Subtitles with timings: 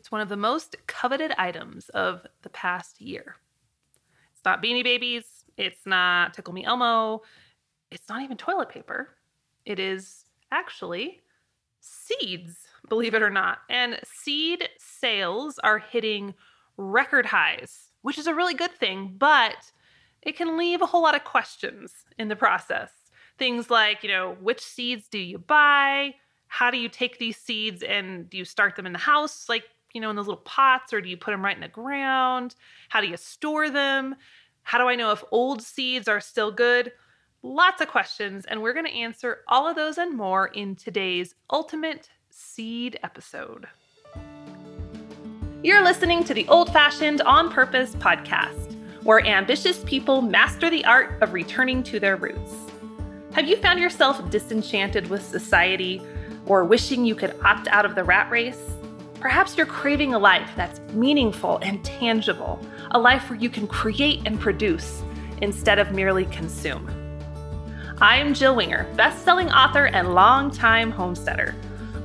[0.00, 3.36] It's one of the most coveted items of the past year.
[4.32, 7.20] It's not beanie babies, it's not Tickle Me Elmo,
[7.90, 9.10] it's not even toilet paper.
[9.66, 11.20] It is actually
[11.80, 13.58] seeds, believe it or not.
[13.68, 16.32] And seed sales are hitting
[16.78, 19.70] record highs, which is a really good thing, but
[20.22, 22.90] it can leave a whole lot of questions in the process.
[23.38, 26.14] Things like, you know, which seeds do you buy?
[26.46, 29.64] How do you take these seeds and do you start them in the house, like,
[29.92, 32.54] you know, in those little pots, or do you put them right in the ground?
[32.88, 34.14] How do you store them?
[34.62, 36.92] How do I know if old seeds are still good?
[37.42, 41.34] Lots of questions, and we're going to answer all of those and more in today's
[41.50, 43.66] Ultimate Seed episode.
[45.62, 51.20] You're listening to the Old Fashioned On Purpose podcast, where ambitious people master the art
[51.22, 52.52] of returning to their roots.
[53.32, 56.02] Have you found yourself disenchanted with society
[56.46, 58.60] or wishing you could opt out of the rat race?
[59.20, 62.58] Perhaps you're craving a life that's meaningful and tangible,
[62.92, 65.02] a life where you can create and produce
[65.42, 66.88] instead of merely consume.
[68.00, 71.54] I'm Jill Winger, best-selling author and longtime homesteader.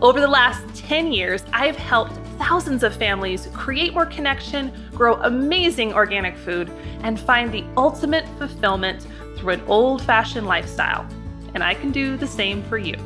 [0.02, 5.94] Over the last 10 years, I've helped thousands of families create more connection, grow amazing
[5.94, 6.70] organic food,
[7.00, 9.08] and find the ultimate fulfillment
[9.38, 11.08] through an old-fashioned lifestyle.
[11.54, 12.98] And I can do the same for you.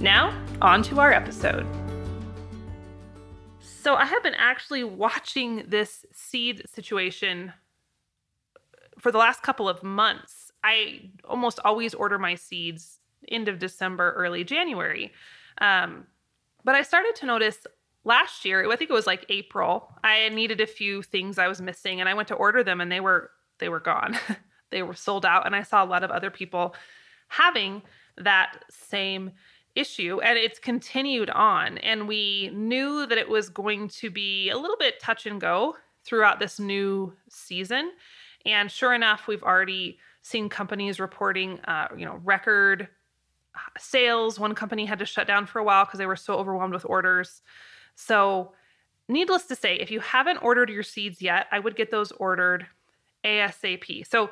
[0.00, 1.66] Now, on to our episode.
[3.82, 7.52] So, I have been actually watching this seed situation
[8.98, 14.12] for the last couple of months I almost always order my seeds end of December,
[14.12, 15.12] early January.
[15.58, 16.06] Um,
[16.64, 17.58] but I started to notice
[18.04, 21.60] last year, I think it was like April, I needed a few things I was
[21.60, 24.18] missing and I went to order them and they were they were gone.
[24.70, 26.74] they were sold out and I saw a lot of other people
[27.28, 27.82] having
[28.18, 29.32] that same
[29.74, 34.56] issue and it's continued on and we knew that it was going to be a
[34.56, 37.90] little bit touch and go throughout this new season
[38.44, 42.88] and sure enough we've already seen companies reporting, uh, you know, record
[43.78, 44.38] sales.
[44.38, 46.86] One company had to shut down for a while because they were so overwhelmed with
[46.86, 47.42] orders.
[47.96, 48.52] So,
[49.08, 52.66] needless to say, if you haven't ordered your seeds yet, I would get those ordered
[53.24, 54.06] ASAP.
[54.06, 54.30] So,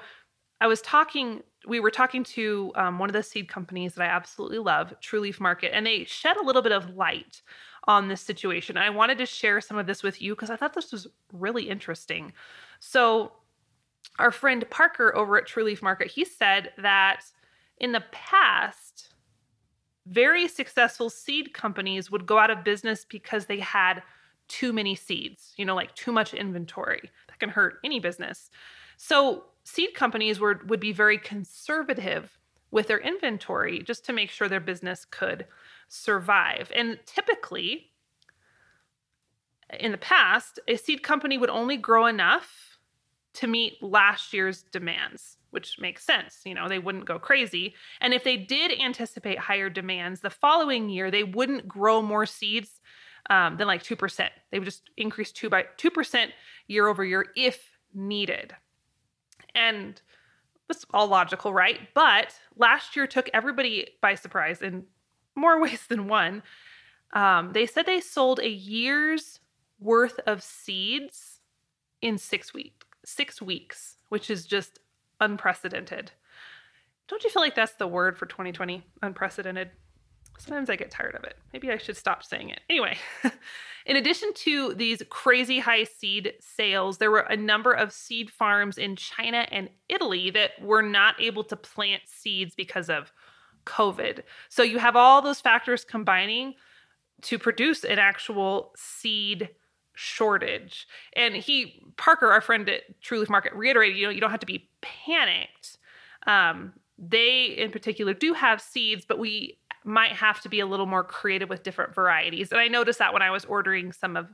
[0.61, 4.15] I was talking, we were talking to um, one of the seed companies that I
[4.15, 7.43] absolutely love, True Leaf Market, and they shed a little bit of light
[7.85, 8.77] on this situation.
[8.77, 11.69] I wanted to share some of this with you because I thought this was really
[11.69, 12.33] interesting.
[12.79, 13.33] So,
[14.19, 17.23] our friend Parker over at True Leaf Market, he said that
[17.79, 19.15] in the past,
[20.07, 24.03] very successful seed companies would go out of business because they had
[24.49, 27.11] too many seeds, you know, like too much inventory.
[27.29, 28.51] That can hurt any business.
[28.97, 32.39] So, seed companies were, would be very conservative
[32.71, 35.47] with their inventory just to make sure their business could
[35.89, 36.71] survive.
[36.75, 37.91] And typically,
[39.79, 42.79] in the past, a seed company would only grow enough
[43.35, 46.41] to meet last year's demands, which makes sense.
[46.45, 47.75] You know, they wouldn't go crazy.
[48.01, 52.81] And if they did anticipate higher demands the following year, they wouldn't grow more seeds
[53.29, 54.29] um, than like 2%.
[54.51, 56.27] They would just increase two by 2%
[56.67, 58.55] year over year if needed.
[59.55, 60.01] And
[60.69, 61.81] that's all logical, right?
[61.95, 64.85] But last year took everybody by surprise in
[65.35, 66.43] more ways than one.
[67.13, 69.41] Um, they said they sold a year's
[69.81, 71.41] worth of seeds
[72.03, 74.79] in six weeks six weeks, which is just
[75.21, 76.13] unprecedented.
[77.09, 78.85] Don't you feel like that's the word for 2020?
[79.03, 79.71] Unprecedented.
[80.41, 81.37] Sometimes I get tired of it.
[81.53, 82.61] Maybe I should stop saying it.
[82.71, 82.97] Anyway,
[83.87, 88.79] in addition to these crazy high seed sales, there were a number of seed farms
[88.79, 93.13] in China and Italy that were not able to plant seeds because of
[93.67, 94.23] COVID.
[94.49, 96.55] So you have all those factors combining
[97.23, 99.51] to produce an actual seed
[99.95, 100.89] shortage.
[101.13, 104.41] And he, Parker, our friend at True Leaf Market, reiterated, you know, you don't have
[104.41, 105.77] to be panicked.
[106.27, 110.87] Um, they, in particular, do have seeds, but we might have to be a little
[110.87, 112.51] more creative with different varieties.
[112.51, 114.29] And I noticed that when I was ordering some of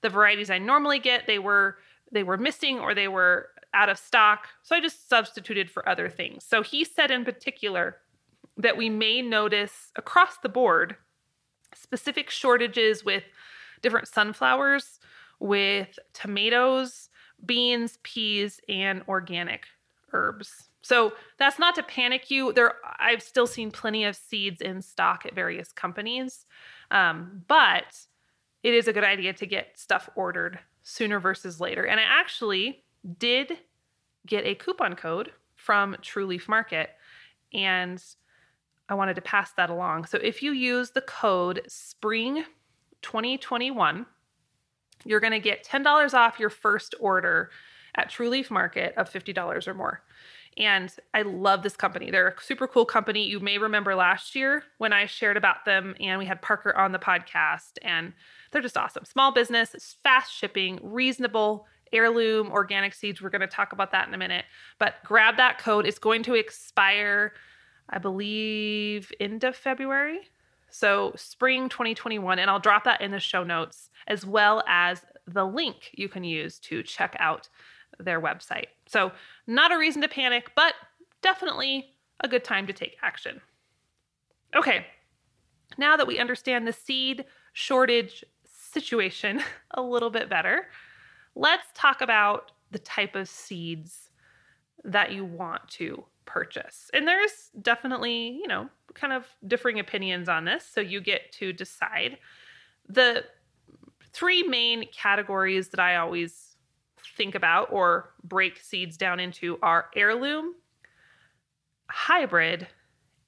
[0.00, 1.78] the varieties I normally get, they were
[2.10, 4.48] they were missing or they were out of stock.
[4.62, 6.44] So I just substituted for other things.
[6.44, 7.96] So he said in particular
[8.56, 10.96] that we may notice across the board
[11.74, 13.24] specific shortages with
[13.82, 14.98] different sunflowers
[15.40, 17.10] with tomatoes,
[17.44, 19.66] beans, peas, and organic
[20.12, 20.67] herbs.
[20.88, 22.50] So that's not to panic you.
[22.54, 26.46] There, I've still seen plenty of seeds in stock at various companies,
[26.90, 28.06] um, but
[28.62, 31.84] it is a good idea to get stuff ordered sooner versus later.
[31.84, 32.84] And I actually
[33.18, 33.58] did
[34.26, 36.88] get a coupon code from True Leaf Market,
[37.52, 38.02] and
[38.88, 40.06] I wanted to pass that along.
[40.06, 42.44] So if you use the code SPRING
[43.02, 44.06] 2021,
[45.04, 47.50] you're going to get $10 off your first order
[47.94, 50.02] at True Leaf Market of $50 or more.
[50.58, 52.10] And I love this company.
[52.10, 53.24] They're a super cool company.
[53.24, 56.90] You may remember last year when I shared about them and we had Parker on
[56.90, 58.12] the podcast, and
[58.50, 59.04] they're just awesome.
[59.04, 63.22] Small business, fast shipping, reasonable heirloom organic seeds.
[63.22, 64.44] We're going to talk about that in a minute.
[64.78, 65.86] But grab that code.
[65.86, 67.32] It's going to expire,
[67.88, 70.28] I believe, end of February.
[70.70, 72.40] So spring 2021.
[72.40, 76.24] And I'll drop that in the show notes as well as the link you can
[76.24, 77.48] use to check out
[77.98, 78.66] their website.
[78.86, 79.12] So,
[79.48, 80.74] not a reason to panic, but
[81.22, 81.90] definitely
[82.20, 83.40] a good time to take action.
[84.54, 84.86] Okay,
[85.76, 87.24] now that we understand the seed
[87.54, 89.42] shortage situation
[89.72, 90.68] a little bit better,
[91.34, 94.10] let's talk about the type of seeds
[94.84, 96.90] that you want to purchase.
[96.92, 101.52] And there's definitely, you know, kind of differing opinions on this, so you get to
[101.52, 102.18] decide.
[102.88, 103.24] The
[104.12, 106.47] three main categories that I always
[107.16, 110.54] think about or break seeds down into are heirloom,
[111.90, 112.66] hybrid,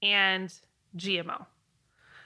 [0.02, 0.52] and
[0.96, 1.46] GMO.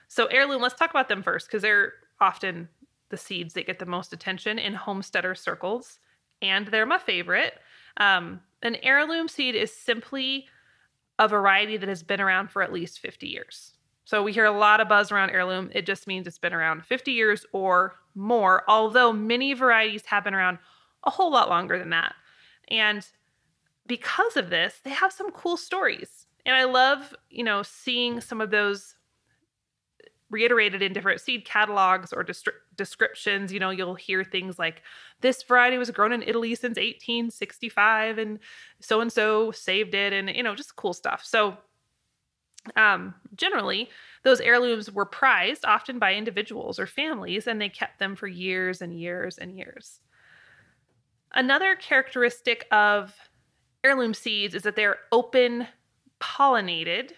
[0.08, 2.68] So, heirloom, let's talk about them first because they're often
[3.10, 5.98] the seeds that get the most attention in homesteader circles,
[6.42, 7.54] and they're my favorite.
[7.96, 10.46] Um, an heirloom seed is simply
[11.18, 13.74] a variety that has been around for at least 50 years.
[14.04, 15.70] So we hear a lot of buzz around heirloom.
[15.72, 20.34] It just means it's been around 50 years or more, although many varieties have been
[20.34, 20.58] around
[21.04, 22.14] a whole lot longer than that.
[22.68, 23.06] And
[23.86, 26.26] because of this, they have some cool stories.
[26.46, 28.94] And I love, you know, seeing some of those
[30.30, 32.26] reiterated in different seed catalogs or
[32.76, 33.52] descriptions.
[33.52, 34.82] You know, you'll hear things like
[35.20, 38.38] this variety was grown in Italy since 1865 and
[38.80, 41.24] so and so saved it and you know, just cool stuff.
[41.24, 41.56] So
[42.76, 43.90] um generally
[44.22, 48.80] those heirlooms were prized often by individuals or families and they kept them for years
[48.80, 50.00] and years and years.
[51.34, 53.14] Another characteristic of
[53.82, 55.66] heirloom seeds is that they're open
[56.20, 57.12] pollinated.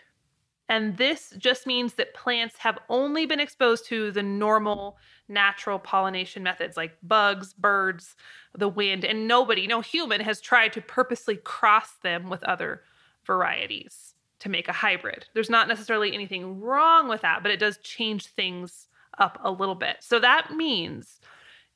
[0.69, 4.99] And this just means that plants have only been exposed to the normal
[5.29, 8.17] natural pollination methods like bugs, birds,
[8.57, 12.83] the wind, and nobody, no human, has tried to purposely cross them with other
[13.25, 15.27] varieties to make a hybrid.
[15.35, 18.89] There's not necessarily anything wrong with that, but it does change things
[19.19, 19.99] up a little bit.
[20.01, 21.21] So that means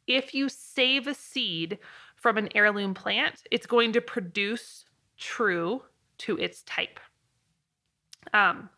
[0.06, 1.78] if you save a seed
[2.20, 4.84] from an heirloom plant, it's going to produce
[5.16, 5.82] true
[6.18, 7.00] to its type.
[8.34, 8.68] Um,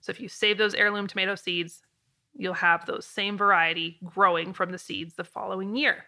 [0.00, 1.82] so if you save those heirloom tomato seeds,
[2.36, 6.04] you'll have those same variety growing from the seeds the following year.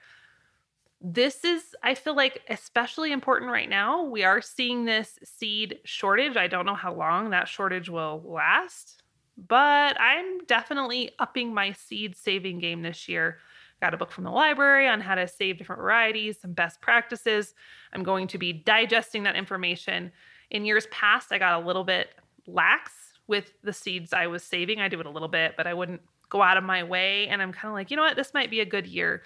[1.00, 4.04] This is, I feel like, especially important right now.
[4.04, 6.36] We are seeing this seed shortage.
[6.36, 9.02] I don't know how long that shortage will last,
[9.36, 13.38] but I'm definitely upping my seed saving game this year
[13.82, 17.54] got a book from the library on how to save different varieties, some best practices.
[17.92, 20.12] I'm going to be digesting that information.
[20.50, 22.10] In years past, I got a little bit
[22.46, 22.92] lax
[23.26, 24.80] with the seeds I was saving.
[24.80, 26.00] I do it a little bit, but I wouldn't
[26.30, 27.26] go out of my way.
[27.26, 28.16] And I'm kind of like, you know what?
[28.16, 29.22] This might be a good year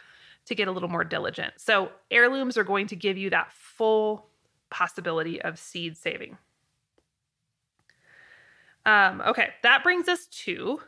[0.47, 1.55] to get a little more diligent.
[1.59, 4.29] So, heirlooms are going to give you that full
[4.71, 6.39] possibility of seed saving.
[8.87, 10.81] Um, okay, that brings us to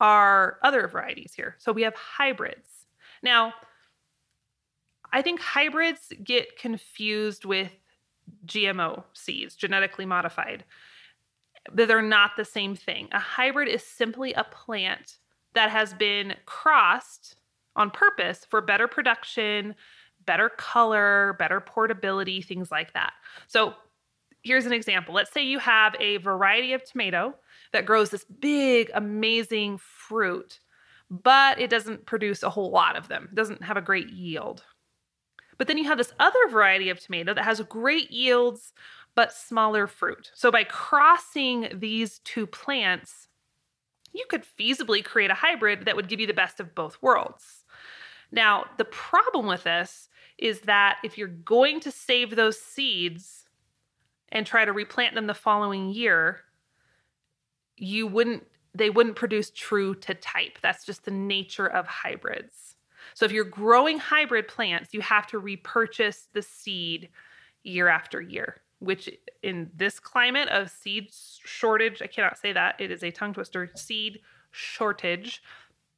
[0.00, 1.54] our other varieties here.
[1.58, 2.79] So we have hybrids.
[3.22, 3.52] Now,
[5.12, 7.70] I think hybrids get confused with
[8.46, 10.64] GMO seeds, genetically modified,
[11.72, 13.08] they're not the same thing.
[13.12, 15.18] A hybrid is simply a plant
[15.54, 17.36] that has been crossed
[17.76, 19.74] on purpose for better production,
[20.26, 23.12] better color, better portability, things like that.
[23.46, 23.74] So,
[24.42, 25.14] here's an example.
[25.14, 27.34] Let's say you have a variety of tomato
[27.72, 30.60] that grows this big, amazing fruit
[31.10, 33.28] but it doesn't produce a whole lot of them.
[33.30, 34.62] It doesn't have a great yield.
[35.58, 38.72] But then you have this other variety of tomato that has great yields
[39.14, 40.30] but smaller fruit.
[40.34, 43.28] So by crossing these two plants,
[44.12, 47.64] you could feasibly create a hybrid that would give you the best of both worlds.
[48.32, 53.48] Now, the problem with this is that if you're going to save those seeds
[54.30, 56.40] and try to replant them the following year,
[57.76, 60.58] you wouldn't they wouldn't produce true to type.
[60.62, 62.76] That's just the nature of hybrids.
[63.14, 67.08] So if you're growing hybrid plants, you have to repurchase the seed
[67.62, 69.10] year after year, which
[69.42, 71.08] in this climate of seed
[71.44, 72.76] shortage, I cannot say that.
[72.78, 75.42] It is a tongue twister seed shortage.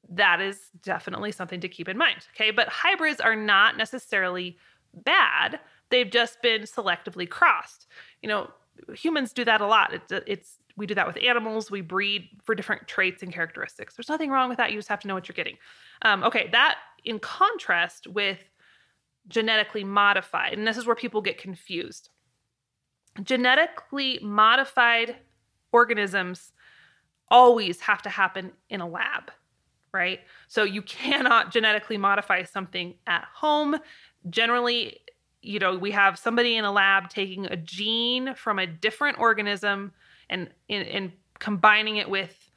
[0.09, 2.27] That is definitely something to keep in mind.
[2.35, 2.51] Okay.
[2.51, 4.57] But hybrids are not necessarily
[4.95, 5.61] bad,
[5.91, 7.87] they've just been selectively crossed.
[8.23, 8.51] You know,
[8.95, 9.93] humans do that a lot.
[9.95, 11.71] It's, it's we do that with animals.
[11.71, 13.95] We breed for different traits and characteristics.
[13.95, 14.71] There's nothing wrong with that.
[14.71, 15.57] You just have to know what you're getting.
[16.03, 18.39] Um, okay, that in contrast with
[19.29, 22.09] genetically modified, and this is where people get confused.
[23.23, 25.17] Genetically modified
[25.73, 26.53] organisms
[27.29, 29.31] always have to happen in a lab,
[29.93, 30.21] right?
[30.49, 33.77] So you cannot genetically modify something at home.
[34.29, 34.99] Generally,
[35.41, 39.93] you know, we have somebody in a lab taking a gene from a different organism
[40.33, 42.51] and and, combining it with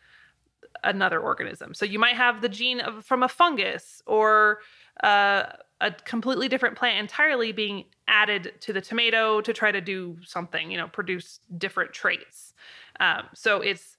[0.83, 1.73] another organism.
[1.73, 4.59] So you might have the gene of, from a fungus or
[5.03, 5.43] uh,
[5.81, 10.69] a completely different plant entirely being added to the tomato to try to do something,
[10.69, 12.53] you know, produce different traits.
[12.99, 13.97] Um, so it's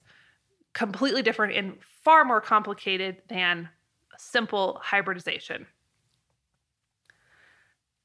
[0.73, 3.67] completely different and far more complicated than
[4.17, 5.67] simple hybridization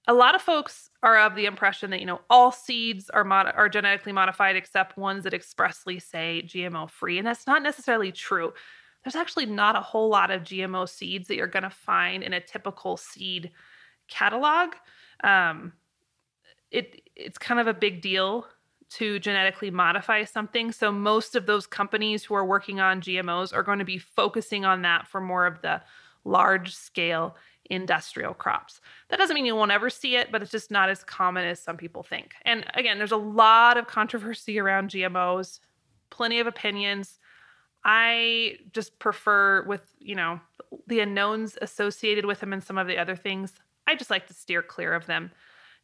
[0.09, 3.53] a lot of folks are of the impression that you know all seeds are mod-
[3.55, 8.53] are genetically modified except ones that expressly say GMO free, and that's not necessarily true.
[9.05, 12.33] There's actually not a whole lot of GMO seeds that you're going to find in
[12.33, 13.51] a typical seed
[14.09, 14.75] catalog.
[15.25, 15.73] Um,
[16.71, 18.47] it it's kind of a big deal
[18.91, 20.71] to genetically modify something.
[20.71, 24.65] So most of those companies who are working on GMOs are going to be focusing
[24.65, 25.81] on that for more of the
[26.25, 27.37] large scale
[27.67, 28.81] industrial crops.
[29.09, 31.61] That doesn't mean you won't ever see it, but it's just not as common as
[31.61, 32.35] some people think.
[32.43, 35.61] And again, there's a lot of controversy around GMOs,
[36.11, 37.19] plenty of opinions.
[37.85, 40.41] I just prefer with, you know,
[40.87, 43.53] the unknowns associated with them and some of the other things.
[43.87, 45.31] I just like to steer clear of them.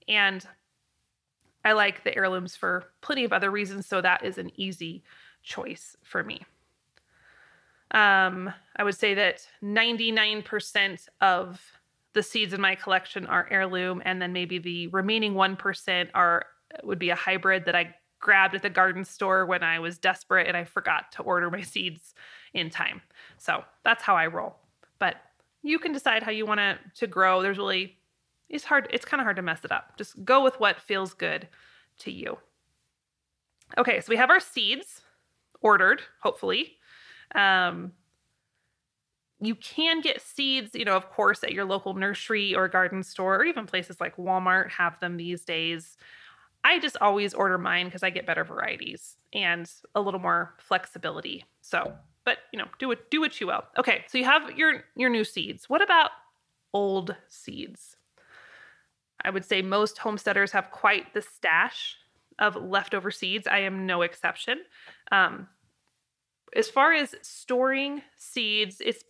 [0.07, 0.45] And
[1.64, 5.02] I like the heirlooms for plenty of other reasons, so that is an easy
[5.42, 6.42] choice for me.
[7.92, 11.61] Um, I would say that 99% of
[12.14, 16.47] the seeds in my collection are heirloom, and then maybe the remaining 1% are
[16.83, 20.47] would be a hybrid that I grabbed at the garden store when I was desperate
[20.47, 22.14] and I forgot to order my seeds
[22.52, 23.00] in time.
[23.38, 24.57] So that's how I roll.
[24.99, 25.16] But
[25.62, 27.42] you can decide how you want to to grow.
[27.42, 27.97] There's really
[28.49, 29.97] it's hard it's kind of hard to mess it up.
[29.97, 31.49] Just go with what feels good
[32.00, 32.38] to you.
[33.76, 35.02] Okay, so we have our seeds
[35.61, 36.78] ordered, hopefully.
[37.35, 37.93] Um,
[39.41, 43.37] you can get seeds, you know, of course, at your local nursery or garden store,
[43.37, 45.97] or even places like Walmart have them these days.
[46.65, 51.45] I just always order mine because I get better varieties and a little more flexibility.
[51.61, 51.93] So,
[52.25, 53.63] but you know, do it, do what you will.
[53.79, 55.69] Okay, so you have your your new seeds.
[55.69, 56.11] What about
[56.75, 57.97] old seeds?
[59.25, 61.97] I would say most homesteaders have quite the stash
[62.39, 63.47] of leftover seeds.
[63.47, 64.61] I am no exception.
[65.11, 65.49] Um,
[66.55, 69.05] as far as storing seeds, it's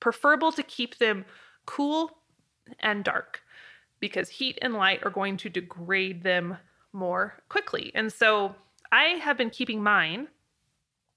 [0.00, 1.24] preferable to keep them
[1.66, 2.18] cool
[2.80, 3.42] and dark
[4.00, 6.56] because heat and light are going to degrade them
[6.92, 7.90] more quickly.
[7.94, 8.54] And so
[8.92, 10.28] I have been keeping mine.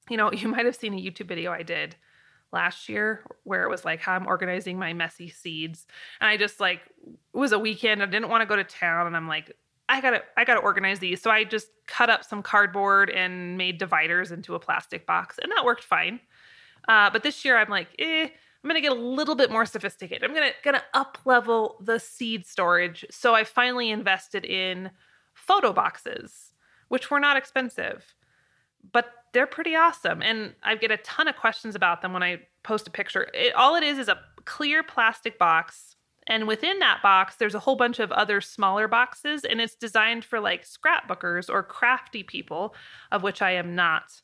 [0.09, 1.95] You know, you might have seen a YouTube video I did
[2.51, 5.87] last year where it was like how I'm organizing my messy seeds.
[6.19, 8.03] And I just like it was a weekend.
[8.03, 9.55] I didn't want to go to town and I'm like
[9.91, 11.21] I gotta I gotta organize these.
[11.21, 15.51] So I just cut up some cardboard and made dividers into a plastic box, and
[15.51, 16.21] that worked fine.
[16.87, 20.23] Uh, but this year I'm like, eh, I'm gonna get a little bit more sophisticated.
[20.23, 23.05] I'm gonna gonna up level the seed storage.
[23.11, 24.91] So I finally invested in
[25.33, 26.53] photo boxes,
[26.87, 28.15] which were not expensive,
[28.93, 30.21] but they're pretty awesome.
[30.21, 33.29] And I get a ton of questions about them when I post a picture.
[33.33, 37.59] It, all it is is a clear plastic box and within that box, there's a
[37.59, 42.75] whole bunch of other smaller boxes, and it's designed for like scrapbookers or crafty people,
[43.11, 44.21] of which I am not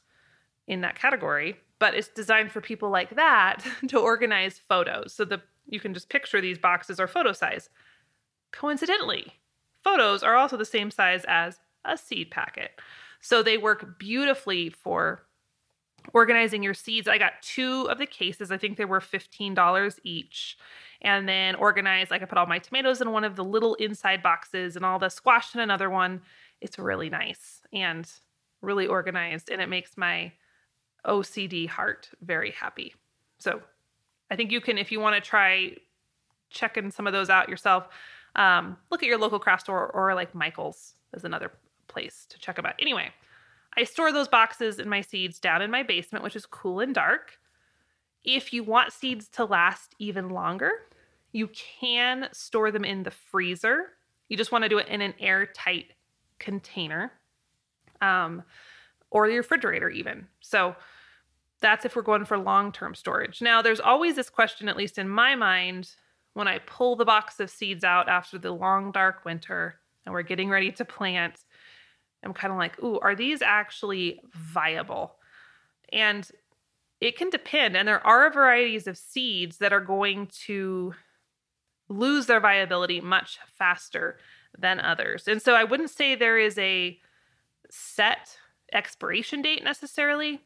[0.68, 1.58] in that category.
[1.80, 5.14] But it's designed for people like that to organize photos.
[5.14, 7.70] So the you can just picture these boxes are photo size.
[8.52, 9.34] Coincidentally,
[9.84, 12.72] photos are also the same size as a seed packet.
[13.20, 15.27] So they work beautifully for
[16.14, 17.08] organizing your seeds.
[17.08, 18.52] I got two of the cases.
[18.52, 20.58] I think they were $15 each
[21.02, 22.12] and then organized.
[22.12, 25.00] Like I put all my tomatoes in one of the little inside boxes and all
[25.00, 26.22] the squash in another one.
[26.62, 28.10] It's really nice and
[28.62, 30.32] really organized, and it makes my
[31.06, 32.96] OCD heart very happy.
[33.38, 33.62] So
[34.32, 35.76] I think you can, if you want to try
[36.50, 37.88] checking some of those out yourself,
[38.36, 41.52] um, look at your local craft store or like Michael's is another
[41.88, 42.76] place to check them out.
[42.80, 43.10] Anyway,
[43.78, 46.96] I store those boxes and my seeds down in my basement, which is cool and
[46.96, 47.38] dark.
[48.24, 50.72] If you want seeds to last even longer,
[51.32, 53.94] you can store them in the freezer.
[54.30, 55.94] You just want to do it in an airtight
[56.40, 57.12] container
[58.02, 58.44] um,
[59.12, 60.28] or the refrigerator, even.
[60.42, 60.76] So
[61.62, 63.42] that's if we're going for long term storage.
[63.42, 65.92] Now, there's always this question, at least in my mind,
[66.34, 70.22] when I pull the box of seeds out after the long, dark winter and we're
[70.22, 71.44] getting ready to plant.
[72.24, 75.16] I'm kind of like, ooh, are these actually viable?
[75.92, 76.30] And
[77.00, 77.78] it can depend.
[77.78, 80.94] And there are varieties of seeds that are going to
[81.90, 84.18] lose their viability much faster
[84.58, 85.28] than others.
[85.28, 87.00] And so I wouldn't say there is a
[87.70, 88.38] set
[88.74, 90.42] expiration date necessarily.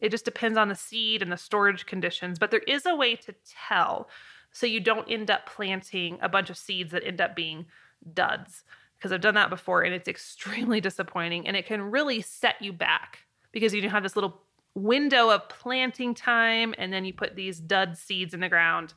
[0.00, 3.16] It just depends on the seed and the storage conditions, but there is a way
[3.16, 3.34] to
[3.68, 4.08] tell
[4.52, 7.66] so you don't end up planting a bunch of seeds that end up being
[8.14, 8.64] duds.
[8.98, 12.72] Because I've done that before and it's extremely disappointing and it can really set you
[12.72, 13.18] back
[13.52, 14.42] because you have this little
[14.74, 18.92] window of planting time and then you put these dud seeds in the ground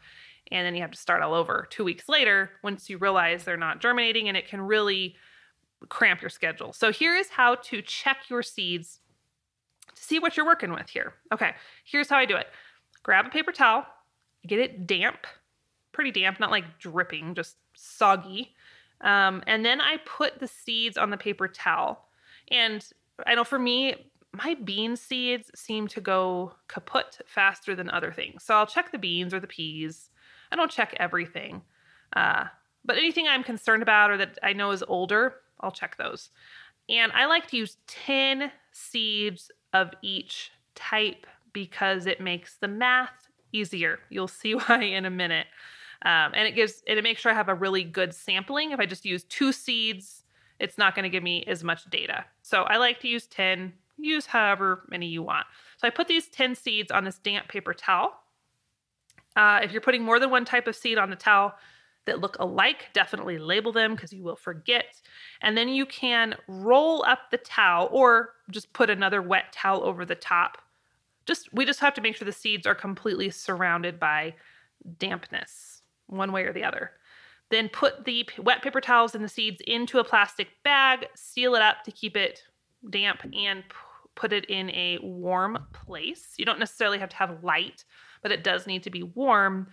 [0.51, 3.57] and then you have to start all over two weeks later once you realize they're
[3.57, 5.15] not germinating and it can really
[5.87, 6.73] cramp your schedule.
[6.73, 8.99] So here is how to check your seeds
[9.95, 11.13] to see what you're working with here.
[11.33, 11.51] Okay,
[11.85, 12.47] here's how I do it.
[13.03, 13.85] Grab a paper towel,
[14.45, 15.25] get it damp,
[15.91, 18.53] pretty damp, not like dripping, just soggy.
[19.01, 22.07] Um, and then I put the seeds on the paper towel.
[22.49, 22.85] And
[23.25, 23.95] I know for me,
[24.33, 28.43] my bean seeds seem to go kaput faster than other things.
[28.43, 30.09] So I'll check the beans or the peas.
[30.51, 31.61] I don't check everything.
[32.15, 32.45] Uh,
[32.85, 36.29] but anything I'm concerned about or that I know is older, I'll check those.
[36.87, 43.29] And I like to use 10 seeds of each type because it makes the math
[43.51, 43.99] easier.
[44.09, 45.47] You'll see why in a minute.
[46.03, 48.71] Um, and it gives and it makes sure I have a really good sampling.
[48.71, 50.23] If I just use two seeds,
[50.59, 52.25] it's not going to give me as much data.
[52.41, 55.45] So I like to use 10, use however many you want.
[55.77, 58.13] So I put these 10 seeds on this damp paper towel.
[59.35, 61.53] Uh, if you're putting more than one type of seed on the towel
[62.05, 64.85] that look alike, definitely label them because you will forget.
[65.41, 70.05] And then you can roll up the towel or just put another wet towel over
[70.05, 70.57] the top.
[71.25, 74.33] Just we just have to make sure the seeds are completely surrounded by
[74.97, 75.78] dampness,
[76.09, 76.91] one way or the other.
[77.49, 81.61] Then put the wet paper towels and the seeds into a plastic bag, seal it
[81.61, 82.43] up to keep it
[82.89, 83.63] damp, and
[84.15, 86.35] put it in a warm place.
[86.37, 87.85] You don't necessarily have to have light,
[88.21, 89.67] but it does need to be warm.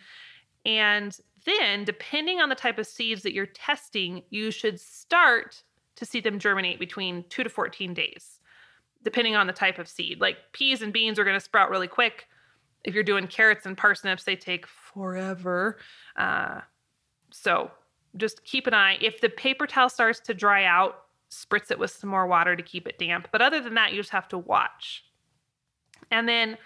[0.65, 5.63] And then, depending on the type of seeds that you're testing, you should start
[5.97, 8.41] to see them germinate between two to 14 days,
[9.03, 10.21] depending on the type of seed.
[10.21, 12.27] Like peas and beans are going to sprout really quick.
[12.87, 15.79] If you're doing carrots and parsnips, they take forever.
[16.17, 16.61] Uh,
[17.31, 17.71] so
[18.17, 18.97] just keep an eye.
[19.01, 22.63] If the paper towel starts to dry out, spritz it with some more water to
[22.63, 23.29] keep it damp.
[23.33, 25.05] But other than that, you just have to watch.
[26.11, 26.57] And then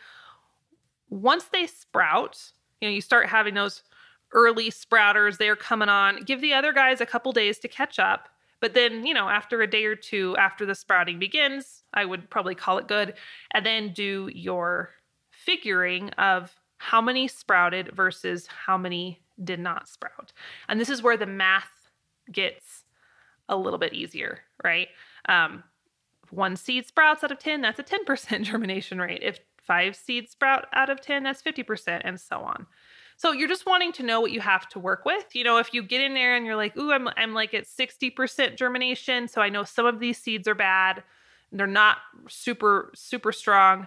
[1.09, 3.83] once they sprout, you know, you start having those
[4.33, 6.23] early sprouters, they're coming on.
[6.25, 8.29] Give the other guys a couple days to catch up.
[8.61, 12.29] But then, you know, after a day or two after the sprouting begins, I would
[12.29, 13.15] probably call it good.
[13.53, 14.91] And then do your
[15.45, 20.33] figuring of how many sprouted versus how many did not sprout.
[20.69, 21.91] And this is where the math
[22.31, 22.85] gets
[23.49, 24.89] a little bit easier, right?
[25.29, 25.65] Um,
[26.31, 29.23] one seed sprouts out of 10, that's a 10% germination rate.
[29.23, 32.67] If five seeds sprout out of 10, that's 50%, and so on.
[33.17, 35.35] So you're just wanting to know what you have to work with.
[35.35, 37.67] You know, if you get in there and you're like, ooh, I'm, I'm like at
[37.67, 39.29] 60% germination.
[39.29, 41.03] So I know some of these seeds are bad.
[41.53, 41.99] They're not
[42.29, 43.87] super, super strong.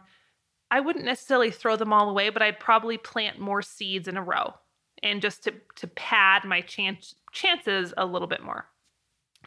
[0.73, 4.23] I wouldn't necessarily throw them all away, but I'd probably plant more seeds in a
[4.23, 4.55] row
[5.03, 8.65] and just to, to pad my chance, chances a little bit more,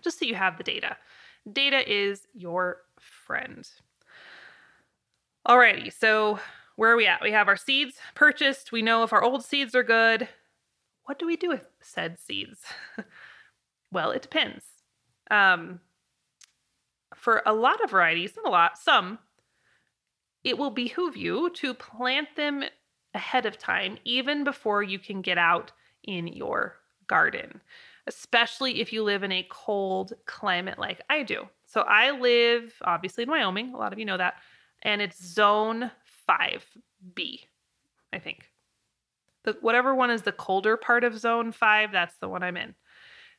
[0.02, 0.96] just so you have the data.
[1.52, 3.68] Data is your friend.
[5.48, 6.38] Alrighty, so
[6.76, 7.22] where are we at?
[7.22, 8.70] We have our seeds purchased.
[8.70, 10.28] We know if our old seeds are good.
[11.06, 12.60] What do we do with said seeds?
[13.90, 14.62] well, it depends.
[15.28, 15.80] Um,
[17.16, 19.18] for a lot of varieties, not a lot, some,
[20.46, 22.62] it will behoove you to plant them
[23.14, 25.72] ahead of time, even before you can get out
[26.04, 26.76] in your
[27.08, 27.60] garden,
[28.06, 31.48] especially if you live in a cold climate like I do.
[31.66, 34.34] So I live obviously in Wyoming, a lot of you know that,
[34.82, 35.90] and it's zone
[36.30, 37.40] 5B,
[38.12, 38.48] I think.
[39.42, 42.76] The, whatever one is the colder part of zone 5, that's the one I'm in.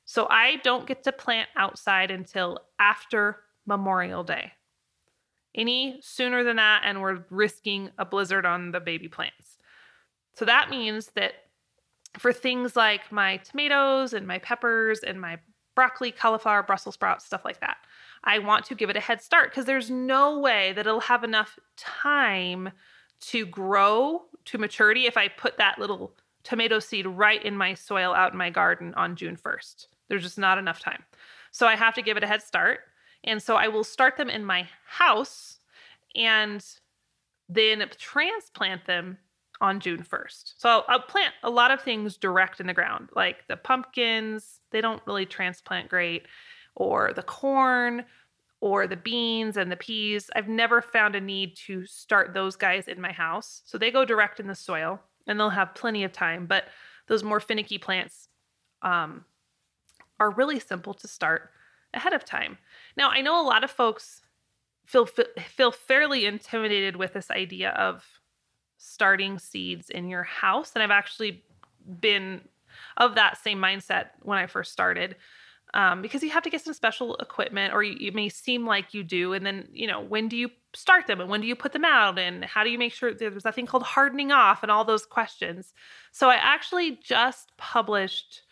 [0.04, 4.52] So I don't get to plant outside until after Memorial Day.
[5.56, 9.58] Any sooner than that, and we're risking a blizzard on the baby plants.
[10.36, 11.34] So that means that
[12.18, 15.40] for things like my tomatoes and my peppers and my
[15.76, 17.78] broccoli, cauliflower, Brussels sprouts, stuff like that,
[18.24, 21.24] I want to give it a head start because there's no way that it'll have
[21.24, 22.72] enough time
[23.20, 28.14] to grow to maturity if I put that little tomato seed right in my soil
[28.14, 29.88] out in my garden on June 1st.
[30.08, 31.04] There's just not enough time.
[31.52, 32.80] So I have to give it a head start.
[33.28, 35.60] And so I will start them in my house
[36.16, 36.66] and
[37.50, 39.18] then transplant them
[39.60, 40.54] on June 1st.
[40.58, 44.62] So I'll, I'll, plant a lot of things direct in the ground, like the pumpkins,
[44.72, 46.26] they don't really transplant great
[46.76, 48.06] or the corn
[48.62, 50.30] or the beans and the peas.
[50.36, 53.62] I've never found a need to start those guys in my house.
[53.66, 56.46] So they go direct in the soil and they'll have plenty of time.
[56.46, 56.66] But
[57.08, 58.30] those more finicky plants
[58.84, 59.26] um,
[60.20, 61.52] are really simple to start
[61.94, 62.58] ahead of time.
[62.98, 64.22] Now, I know a lot of folks
[64.86, 68.06] feel feel fairly intimidated with this idea of
[68.78, 71.44] starting seeds in your house and I've actually
[72.00, 72.42] been
[72.98, 75.16] of that same mindset when I first started.
[75.74, 78.94] Um, because you have to get some special equipment, or you, you, may seem like
[78.94, 79.34] you do.
[79.34, 81.84] And then, you know, when do you start them and when do you put them
[81.84, 82.18] out?
[82.18, 85.06] And how do you make sure there's that thing called hardening off and all those
[85.06, 85.74] questions?
[86.14, 88.44] So I actually just published,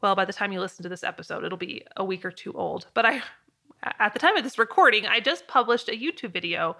[0.00, 2.54] well, by the time you listen to this episode, it'll be a week or two
[2.54, 2.86] old.
[2.94, 3.22] But I,
[3.98, 6.76] at the time of this recording, I just published a YouTube video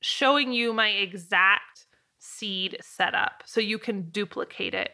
[0.00, 1.86] showing you my exact
[2.18, 4.92] seed setup so you can duplicate it.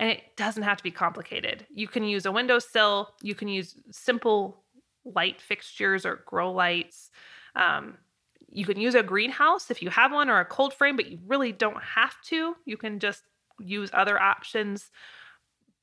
[0.00, 1.66] And it doesn't have to be complicated.
[1.70, 4.62] You can use a windowsill, you can use simple
[5.04, 7.10] light fixtures or grow lights.
[7.56, 7.98] Um,
[8.50, 11.18] you can use a greenhouse if you have one or a cold frame, but you
[11.26, 12.54] really don't have to.
[12.64, 13.22] You can just
[13.58, 14.90] use other options.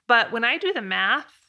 [0.08, 1.45] But when I do the math,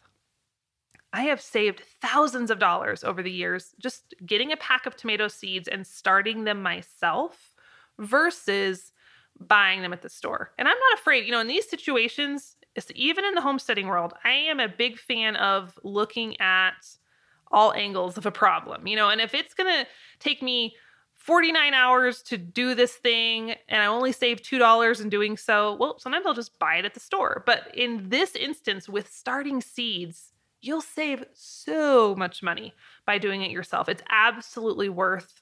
[1.17, 5.29] I have saved thousands of dollars over the years just getting a pack of tomato
[5.29, 7.55] seeds and starting them myself
[7.99, 8.93] versus
[9.41, 10.53] buying them at the store.
[10.59, 12.57] And I'm not afraid, you know, in these situations,
[12.95, 16.87] even in the homesteading world, I am a big fan of looking at
[17.51, 20.77] all angles of a problem, you know, and if it's going to take me
[21.15, 25.99] 49 hours to do this thing and I only save $2 in doing so, well,
[25.99, 27.43] sometimes I'll just buy it at the store.
[27.47, 30.35] But in this instance, with starting seeds,
[30.67, 32.75] you'll save so much money
[33.07, 33.89] by doing it yourself.
[33.89, 35.41] It's absolutely worth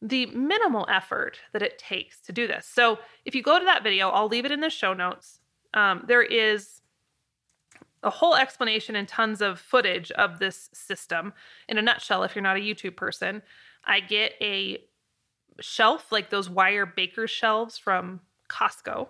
[0.00, 2.66] the minimal effort that it takes to do this.
[2.66, 5.40] So if you go to that video, I'll leave it in the show notes.
[5.74, 6.82] Um, there is
[8.02, 11.32] a whole explanation and tons of footage of this system.
[11.68, 13.42] In a nutshell, if you're not a YouTube person,
[13.84, 14.84] I get a
[15.60, 19.08] shelf like those wire baker shelves from Costco.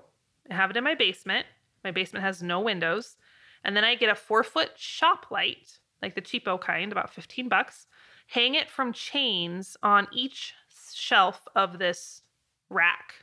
[0.50, 1.46] I have it in my basement.
[1.84, 3.16] My basement has no windows.
[3.64, 7.48] And then I get a four foot shop light, like the cheapo kind, about 15
[7.48, 7.86] bucks,
[8.28, 10.54] hang it from chains on each
[10.94, 12.22] shelf of this
[12.70, 13.14] rack.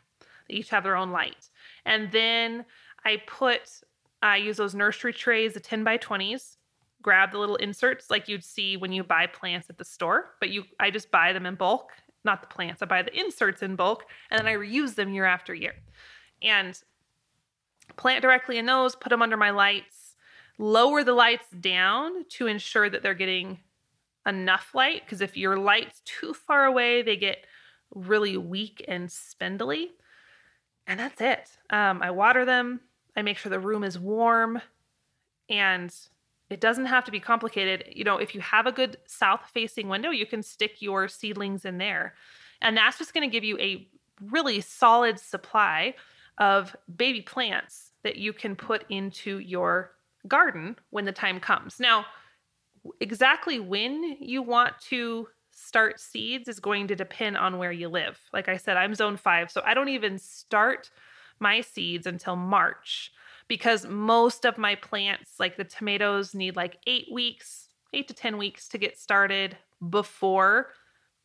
[0.47, 1.49] They each have their own light.
[1.85, 2.65] And then
[3.03, 3.81] I put,
[4.21, 6.57] I use those nursery trays, the 10 by 20s,
[7.01, 10.49] grab the little inserts like you'd see when you buy plants at the store, but
[10.49, 11.91] you, I just buy them in bulk,
[12.23, 12.81] not the plants.
[12.81, 15.75] I buy the inserts in bulk and then I reuse them year after year.
[16.41, 16.79] And
[17.95, 20.04] plant directly in those, put them under my lights,
[20.57, 23.59] lower the lights down to ensure that they're getting
[24.25, 25.03] enough light.
[25.05, 27.45] Because if your light's too far away, they get
[27.93, 29.91] really weak and spindly.
[30.87, 31.49] And that's it.
[31.69, 32.81] Um, I water them.
[33.15, 34.61] I make sure the room is warm.
[35.49, 35.93] And
[36.49, 37.85] it doesn't have to be complicated.
[37.91, 41.65] You know, if you have a good south facing window, you can stick your seedlings
[41.65, 42.13] in there.
[42.61, 43.87] And that's just going to give you a
[44.21, 45.95] really solid supply
[46.37, 49.94] of baby plants that you can put into your
[50.27, 51.79] garden when the time comes.
[51.79, 52.05] Now,
[52.99, 58.19] exactly when you want to start seeds is going to depend on where you live.
[58.33, 60.89] Like I said, I'm zone five, so I don't even start
[61.39, 63.11] my seeds until March
[63.47, 68.37] because most of my plants, like the tomatoes, need like eight weeks, eight to 10
[68.37, 69.57] weeks to get started
[69.89, 70.71] before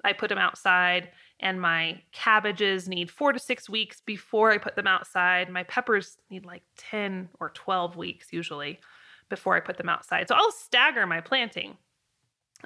[0.05, 1.11] I put them outside.
[1.41, 5.49] And my cabbages need four to six weeks before I put them outside.
[5.49, 8.79] My peppers need like 10 or 12 weeks usually
[9.31, 10.29] before I put them outside.
[10.29, 11.79] So I'll stagger my planting.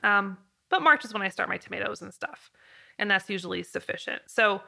[0.02, 0.36] Um,
[0.70, 2.50] but March is when I start my tomatoes and stuff.
[2.98, 4.22] And that's usually sufficient.
[4.26, 4.60] So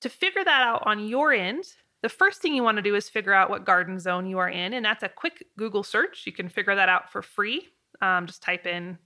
[0.00, 1.64] to figure that out on your end,
[2.02, 4.48] the first thing you want to do is figure out what garden zone you are
[4.48, 4.72] in.
[4.72, 6.22] And that's a quick Google search.
[6.24, 7.68] You can figure that out for free.
[8.00, 8.98] Um, just type in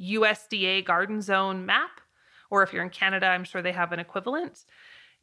[0.00, 2.00] USDA garden zone map.
[2.50, 4.64] Or if you're in Canada, I'm sure they have an equivalent.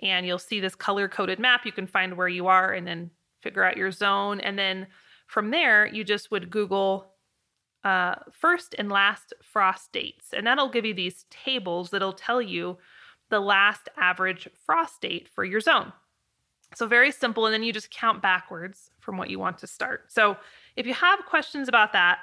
[0.01, 1.65] And you'll see this color coded map.
[1.65, 4.39] You can find where you are and then figure out your zone.
[4.39, 4.87] And then
[5.27, 7.13] from there, you just would Google
[7.83, 10.33] uh, first and last frost dates.
[10.33, 12.77] And that'll give you these tables that'll tell you
[13.29, 15.91] the last average frost date for your zone.
[16.75, 17.45] So, very simple.
[17.45, 20.11] And then you just count backwards from what you want to start.
[20.11, 20.37] So,
[20.75, 22.19] if you have questions about that,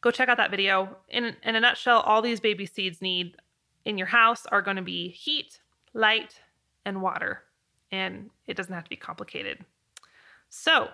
[0.00, 0.96] go check out that video.
[1.08, 3.36] In, in a nutshell, all these baby seeds need
[3.84, 5.60] in your house are going to be heat,
[5.94, 6.40] light,
[6.84, 7.42] and water.
[7.90, 9.64] And it doesn't have to be complicated.
[10.48, 10.88] So,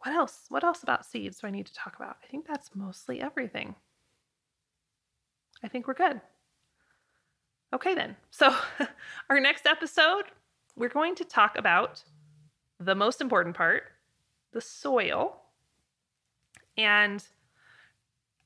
[0.00, 0.46] what else?
[0.48, 2.16] What else about seeds do I need to talk about?
[2.22, 3.74] I think that's mostly everything.
[5.62, 6.20] I think we're good.
[7.72, 8.16] Okay, then.
[8.30, 8.54] So,
[9.30, 10.24] our next episode,
[10.76, 12.02] we're going to talk about
[12.78, 13.84] the most important part
[14.52, 15.40] the soil.
[16.76, 17.24] And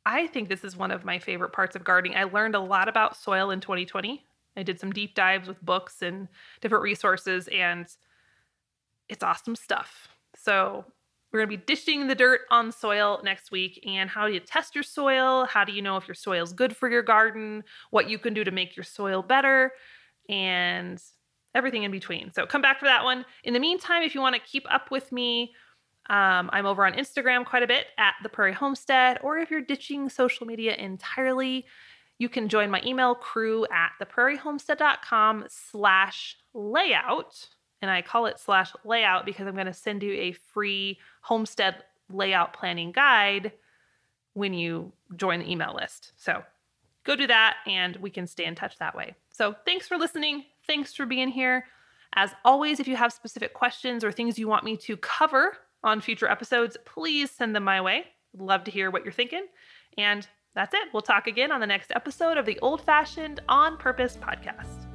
[0.06, 2.16] I think this is one of my favorite parts of gardening.
[2.16, 4.24] I learned a lot about soil in 2020.
[4.56, 6.28] I did some deep dives with books and
[6.60, 7.86] different resources, and
[9.08, 10.08] it's awesome stuff.
[10.36, 10.84] So,
[11.32, 14.40] we're going to be dishing the dirt on soil next week and how do you
[14.40, 15.44] test your soil?
[15.44, 17.64] How do you know if your soil is good for your garden?
[17.90, 19.72] What you can do to make your soil better
[20.28, 21.02] and
[21.54, 22.32] everything in between.
[22.32, 23.24] So come back for that one.
[23.44, 25.52] In the meantime, if you want to keep up with me,
[26.08, 29.60] um, I'm over on Instagram quite a bit at the Prairie Homestead, or if you're
[29.60, 31.66] ditching social media entirely,
[32.18, 37.48] you can join my email crew at theprairiehomestead.com slash layout.
[37.80, 41.84] And I call it slash layout because I'm going to send you a free homestead
[42.10, 43.52] layout planning guide
[44.32, 46.12] when you join the email list.
[46.16, 46.42] So
[47.04, 49.14] go do that and we can stay in touch that way.
[49.30, 50.44] So thanks for listening.
[50.66, 51.66] Thanks for being here.
[52.14, 56.00] As always, if you have specific questions or things you want me to cover on
[56.00, 58.04] future episodes, please send them my way.
[58.36, 59.46] love to hear what you're thinking.
[59.96, 60.88] And that's it.
[60.92, 64.87] We'll talk again on the next episode of the Old Fashioned On Purpose podcast.